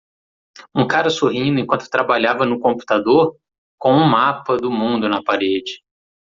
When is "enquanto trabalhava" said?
1.59-2.43